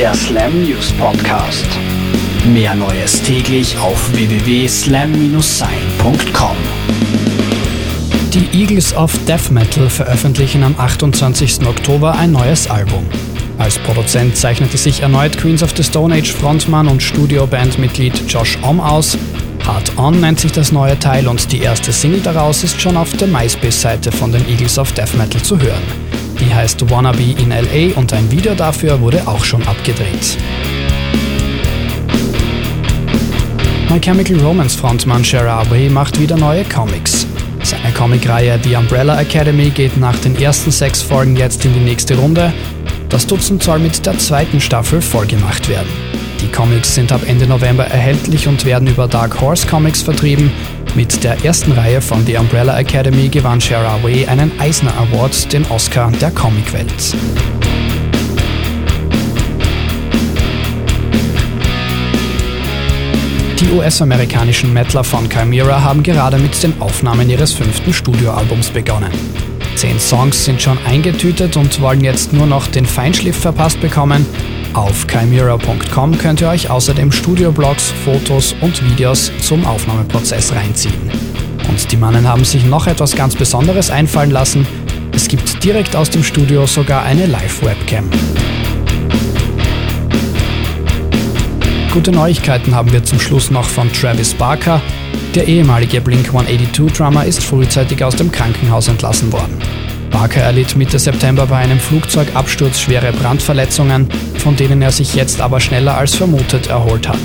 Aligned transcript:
Der 0.00 0.14
Slam 0.14 0.64
News 0.64 0.92
Podcast. 0.92 1.66
Mehr 2.46 2.74
Neues 2.74 3.20
täglich 3.20 3.76
auf 3.76 4.10
www.slam-sein.com. 4.14 6.56
Die 8.32 8.48
Eagles 8.58 8.94
of 8.94 9.12
Death 9.26 9.50
Metal 9.50 9.90
veröffentlichen 9.90 10.62
am 10.62 10.74
28. 10.78 11.66
Oktober 11.66 12.16
ein 12.16 12.32
neues 12.32 12.70
Album. 12.70 13.06
Als 13.58 13.78
Produzent 13.78 14.38
zeichnete 14.38 14.78
sich 14.78 15.02
erneut 15.02 15.36
Queens 15.36 15.62
of 15.62 15.74
the 15.76 15.84
Stone 15.84 16.14
Age 16.14 16.32
Frontmann 16.32 16.88
und 16.88 17.02
Studiobandmitglied 17.02 18.22
Josh 18.26 18.56
Om 18.62 18.80
aus. 18.80 19.18
Hard 19.66 19.98
On 19.98 20.18
nennt 20.18 20.40
sich 20.40 20.52
das 20.52 20.72
neue 20.72 20.98
Teil 20.98 21.28
und 21.28 21.52
die 21.52 21.60
erste 21.60 21.92
Single 21.92 22.20
daraus 22.20 22.64
ist 22.64 22.80
schon 22.80 22.96
auf 22.96 23.14
der 23.18 23.28
MySpace-Seite 23.28 24.12
von 24.12 24.32
den 24.32 24.48
Eagles 24.48 24.78
of 24.78 24.92
Death 24.92 25.14
Metal 25.14 25.42
zu 25.42 25.60
hören. 25.60 26.09
Die 26.40 26.54
heißt 26.54 26.90
Wannabe 26.90 27.34
in 27.38 27.50
LA 27.50 27.94
und 27.98 28.14
ein 28.14 28.30
Video 28.30 28.54
dafür 28.54 28.98
wurde 29.00 29.28
auch 29.28 29.44
schon 29.44 29.62
abgedreht. 29.66 30.38
My 33.90 34.00
Chemical 34.00 34.40
Romance 34.40 34.74
Frontmann 34.74 35.22
Shara 35.22 35.60
Abe 35.60 35.90
macht 35.90 36.18
wieder 36.18 36.38
neue 36.38 36.64
Comics. 36.64 37.26
Seine 37.62 37.92
Comicreihe 37.92 38.58
The 38.62 38.76
Umbrella 38.76 39.20
Academy 39.20 39.68
geht 39.68 39.98
nach 39.98 40.16
den 40.16 40.34
ersten 40.40 40.70
sechs 40.70 41.02
Folgen 41.02 41.36
jetzt 41.36 41.64
in 41.66 41.74
die 41.74 41.80
nächste 41.80 42.16
Runde. 42.16 42.52
Das 43.10 43.26
Dutzend 43.26 43.62
soll 43.62 43.78
mit 43.78 44.06
der 44.06 44.16
zweiten 44.16 44.60
Staffel 44.60 45.02
vollgemacht 45.02 45.68
werden. 45.68 45.90
Die 46.40 46.48
Comics 46.50 46.94
sind 46.94 47.12
ab 47.12 47.20
Ende 47.26 47.46
November 47.46 47.84
erhältlich 47.84 48.48
und 48.48 48.64
werden 48.64 48.88
über 48.88 49.08
Dark 49.08 49.42
Horse 49.42 49.66
Comics 49.66 50.00
vertrieben. 50.00 50.50
Mit 50.96 51.22
der 51.22 51.44
ersten 51.44 51.72
Reihe 51.72 52.00
von 52.00 52.26
The 52.26 52.36
Umbrella 52.36 52.78
Academy 52.78 53.28
gewann 53.28 53.60
Shara 53.60 54.02
Way 54.02 54.26
einen 54.26 54.50
Eisner 54.58 54.92
Award, 54.98 55.52
den 55.52 55.64
Oscar 55.66 56.10
der 56.20 56.32
Comicwelt. 56.32 57.14
Die 63.60 63.70
US-amerikanischen 63.70 64.72
Metaler 64.72 65.04
von 65.04 65.28
Chimera 65.30 65.80
haben 65.80 66.02
gerade 66.02 66.38
mit 66.38 66.60
den 66.62 66.80
Aufnahmen 66.80 67.30
ihres 67.30 67.52
fünften 67.52 67.92
Studioalbums 67.92 68.70
begonnen. 68.70 69.12
Zehn 69.76 69.98
Songs 70.00 70.44
sind 70.44 70.60
schon 70.60 70.78
eingetütet 70.86 71.56
und 71.56 71.80
wollen 71.80 72.02
jetzt 72.02 72.32
nur 72.32 72.46
noch 72.46 72.66
den 72.66 72.84
Feinschliff 72.84 73.38
verpasst 73.38 73.80
bekommen. 73.80 74.26
Auf 74.72 75.06
chimera.com 75.08 76.16
könnt 76.16 76.40
ihr 76.40 76.48
euch 76.48 76.70
außerdem 76.70 77.10
Studioblogs, 77.10 77.92
Fotos 78.04 78.54
und 78.60 78.80
Videos 78.88 79.32
zum 79.42 79.66
Aufnahmeprozess 79.66 80.54
reinziehen. 80.54 80.94
Und 81.68 81.90
die 81.90 81.96
Mannen 81.96 82.28
haben 82.28 82.44
sich 82.44 82.64
noch 82.64 82.86
etwas 82.86 83.16
ganz 83.16 83.34
Besonderes 83.34 83.90
einfallen 83.90 84.30
lassen. 84.30 84.66
Es 85.12 85.26
gibt 85.26 85.64
direkt 85.64 85.96
aus 85.96 86.10
dem 86.10 86.22
Studio 86.22 86.66
sogar 86.66 87.02
eine 87.02 87.26
Live-Webcam. 87.26 88.08
Gute 91.92 92.12
Neuigkeiten 92.12 92.72
haben 92.72 92.92
wir 92.92 93.02
zum 93.02 93.18
Schluss 93.18 93.50
noch 93.50 93.68
von 93.68 93.92
Travis 93.92 94.34
Barker. 94.34 94.80
Der 95.34 95.48
ehemalige 95.48 96.00
Blink 96.00 96.28
182-Drummer 96.28 97.24
ist 97.24 97.42
frühzeitig 97.42 98.04
aus 98.04 98.14
dem 98.14 98.30
Krankenhaus 98.30 98.86
entlassen 98.86 99.32
worden. 99.32 99.58
Barker 100.10 100.40
erlitt 100.40 100.76
Mitte 100.76 100.98
September 100.98 101.46
bei 101.46 101.56
einem 101.56 101.78
Flugzeugabsturz 101.78 102.80
schwere 102.80 103.12
Brandverletzungen, 103.12 104.08
von 104.38 104.56
denen 104.56 104.82
er 104.82 104.92
sich 104.92 105.14
jetzt 105.14 105.40
aber 105.40 105.60
schneller 105.60 105.96
als 105.96 106.14
vermutet 106.14 106.66
erholt 106.66 107.08
hat. 107.08 107.18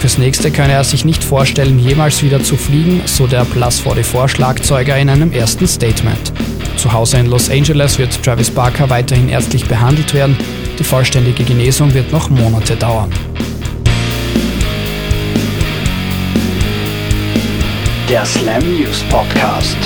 Fürs 0.00 0.18
nächste 0.18 0.50
könne 0.50 0.74
er 0.74 0.84
sich 0.84 1.04
nicht 1.04 1.24
vorstellen, 1.24 1.78
jemals 1.78 2.22
wieder 2.22 2.42
zu 2.42 2.56
fliegen, 2.56 3.02
so 3.06 3.26
der 3.26 3.44
Plus 3.44 3.80
44 3.80 4.36
Schlagzeuger 4.36 4.96
in 4.98 5.08
einem 5.08 5.32
ersten 5.32 5.66
Statement. 5.66 6.32
Zu 6.76 6.92
Hause 6.92 7.16
in 7.16 7.26
Los 7.26 7.50
Angeles 7.50 7.98
wird 7.98 8.22
Travis 8.22 8.50
Barker 8.50 8.90
weiterhin 8.90 9.28
ärztlich 9.28 9.66
behandelt 9.66 10.12
werden. 10.12 10.36
Die 10.78 10.84
vollständige 10.84 11.42
Genesung 11.42 11.92
wird 11.94 12.12
noch 12.12 12.28
Monate 12.28 12.76
dauern. 12.76 13.10
Der 18.08 18.24
Slam 18.24 18.62
News 18.78 19.02
Podcast. 19.08 19.76